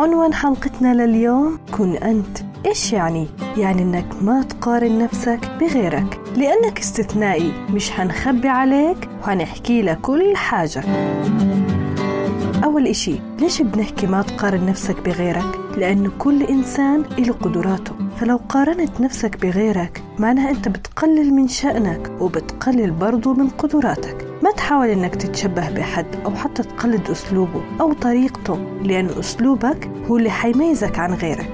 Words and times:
عنوان 0.00 0.34
حلقتنا 0.34 0.94
لليوم 0.94 1.58
كن 1.72 1.96
أنت. 1.96 2.38
إيش 2.66 2.92
يعني؟ 2.92 3.26
يعني 3.56 3.82
إنك 3.82 4.06
ما 4.22 4.42
تقارن 4.42 4.98
نفسك 4.98 5.40
بغيرك. 5.60 6.20
لأنك 6.36 6.78
استثنائي 6.78 7.52
مش 7.70 7.90
حنخبي 7.90 8.48
عليك 8.48 9.08
وحنحكي 9.22 9.82
لك 9.82 10.00
كل 10.00 10.36
حاجة. 10.36 10.84
أول 12.64 12.86
إشي 12.86 13.14
ليش 13.40 13.62
بنحكي 13.62 14.06
ما 14.06 14.22
تقارن 14.22 14.66
نفسك 14.66 15.00
بغيرك؟ 15.04 15.60
لأنه 15.76 16.10
كل 16.18 16.42
إنسان 16.42 17.02
له 17.18 17.32
قدراته. 17.32 17.92
فلو 18.20 18.40
قارنت 18.48 19.00
نفسك 19.00 19.46
بغيرك 19.46 20.02
معناها 20.18 20.50
أنت 20.50 20.68
بتقلل 20.68 21.34
من 21.34 21.48
شأنك 21.48 22.10
وبتقلل 22.20 22.90
برضو 22.90 23.34
من 23.34 23.48
قدراتك. 23.48 24.29
ما 24.50 24.56
تحاول 24.56 24.88
إنك 24.88 25.14
تتشبه 25.14 25.70
بحد 25.70 26.06
أو 26.24 26.34
حتى 26.34 26.62
تقلد 26.62 27.10
أسلوبه 27.10 27.62
أو 27.80 27.92
طريقته 27.92 28.58
لأن 28.82 29.08
أسلوبك 29.18 29.90
هو 30.08 30.16
اللي 30.16 30.30
حيميزك 30.30 30.98
عن 30.98 31.14
غيرك. 31.14 31.50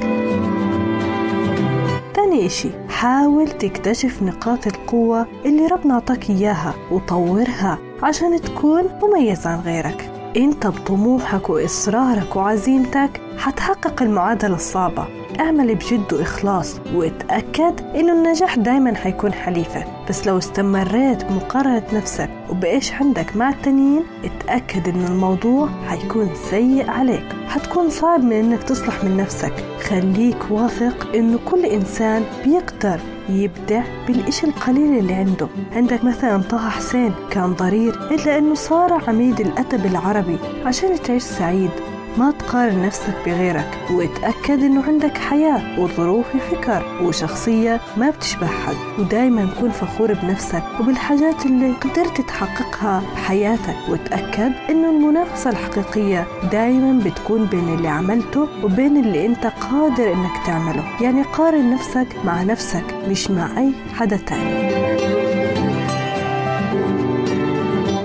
تاني 2.14 2.46
إشي 2.46 2.68
حاول 2.88 3.48
تكتشف 3.48 4.22
نقاط 4.22 4.66
القوة 4.66 5.26
اللي 5.44 5.66
ربنا 5.66 5.94
عطاك 5.94 6.30
إياها 6.30 6.74
وطورها 6.90 7.78
عشان 8.02 8.40
تكون 8.40 8.84
مميز 9.02 9.46
عن 9.46 9.60
غيرك. 9.60 10.10
إنت 10.36 10.66
بطموحك 10.66 11.50
وإصرارك 11.50 12.36
وعزيمتك 12.36 13.20
حتحقق 13.38 14.02
المعادلة 14.02 14.54
الصعبة. 14.54 15.06
اعمل 15.40 15.74
بجد 15.74 16.12
وإخلاص 16.12 16.80
واتأكد 16.94 17.80
إنه 17.94 18.12
النجاح 18.12 18.56
دايما 18.56 18.94
حيكون 18.94 19.32
حليفك 19.32 19.86
بس 20.08 20.26
لو 20.26 20.38
استمريت 20.38 21.24
بمقارنة 21.24 21.82
نفسك 21.92 22.30
وبإيش 22.50 22.92
عندك 22.92 23.36
مع 23.36 23.48
التانيين 23.48 24.02
اتأكد 24.24 24.88
إنه 24.88 25.06
الموضوع 25.06 25.68
حيكون 25.88 26.30
سيء 26.50 26.90
عليك. 26.90 27.24
حتكون 27.48 27.90
صعب 27.90 28.24
من 28.24 28.32
إنك 28.32 28.62
تصلح 28.62 29.04
من 29.04 29.16
نفسك. 29.16 29.52
خليك 29.88 30.36
واثق 30.50 31.14
إنه 31.14 31.38
كل 31.50 31.64
إنسان 31.66 32.22
بيقدر 32.44 33.00
يبدع 33.28 33.82
بالإشي 34.06 34.46
القليل 34.46 34.98
اللي 34.98 35.14
عنده. 35.14 35.48
عندك 35.72 36.04
مثلا 36.04 36.42
طه 36.42 36.68
حسين 36.68 37.12
كان 37.30 37.52
ضرير 37.52 37.94
إلا 38.10 38.38
أنه 38.38 38.54
صار 38.54 39.04
عميد 39.08 39.40
الأدب 39.40 39.86
العربي 39.86 40.36
عشان 40.64 41.02
تعيش 41.02 41.22
سعيد. 41.22 41.70
ما 42.18 42.30
تقارن 42.30 42.82
نفسك 42.82 43.14
بغيرك 43.26 43.78
وتأكد 43.90 44.62
إنه 44.62 44.82
عندك 44.86 45.18
حياة 45.18 45.80
وظروف 45.80 46.26
فكر 46.50 47.02
وشخصية 47.02 47.80
ما 47.96 48.10
بتشبه 48.10 48.46
حد. 48.46 48.74
ودايما 48.98 49.48
كن 49.60 49.70
فخور 49.70 50.12
بنفسك 50.12 50.62
وبالحاجات 50.80 51.46
اللي 51.46 51.72
قدرت 51.72 52.20
تحققها 52.20 53.02
بحياتك. 53.14 53.76
وتأكد 53.88 54.52
إنه 54.70 54.90
المنافسة 54.90 55.50
الحقيقية 55.50 56.26
دايما 56.52 57.04
بتكون 57.04 57.44
بين 57.44 57.68
اللي 57.68 57.88
عملته 57.88 58.48
وبين 58.64 58.96
اللي 58.96 59.26
أنت 59.26 59.46
قادر 59.46 60.12
إنك 60.12 60.46
تعمله. 60.46 60.84
يعني 61.00 61.22
قارن 61.22 61.70
نفسك 61.74 62.06
مع 62.24 62.42
نفسك 62.42 62.84
مش 63.08 63.30
مع 63.30 63.58
أي 63.58 63.72
حدا 63.94 64.16
تاني. 64.16 65.15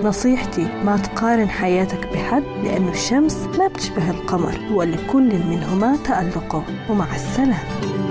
نصيحتي 0.03 0.67
ما 0.85 0.97
تقارن 0.97 1.49
حياتك 1.49 2.07
بحد 2.13 2.43
لأن 2.63 2.87
الشمس 2.89 3.37
ما 3.59 3.67
بتشبه 3.67 4.09
القمر 4.11 4.59
ولكل 4.73 5.45
منهما 5.45 5.97
تألقه. 6.05 6.63
ومع 6.89 7.15
السلامة. 7.15 8.10